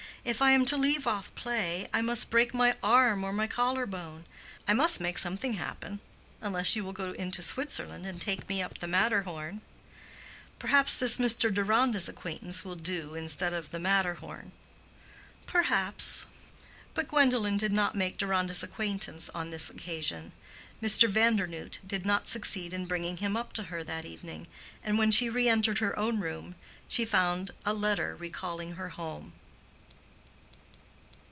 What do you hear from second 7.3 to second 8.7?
Switzerland and take me